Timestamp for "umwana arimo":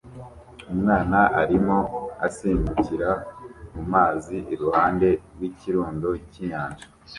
0.73-1.77